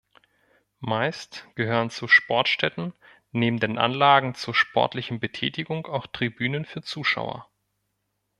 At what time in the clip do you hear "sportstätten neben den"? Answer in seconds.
2.07-3.77